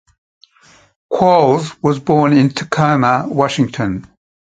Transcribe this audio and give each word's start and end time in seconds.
Qualls 1.13 1.73
was 1.83 1.99
born 1.99 2.33
in 2.33 2.49
Tacoma, 2.49 3.27
Washington. 3.29 4.07